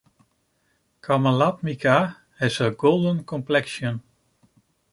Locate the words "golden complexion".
2.71-4.01